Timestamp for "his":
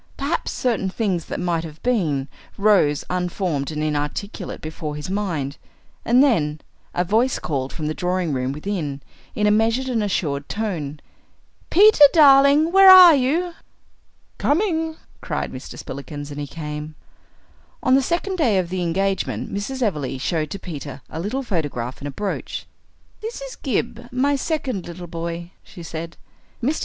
4.95-5.11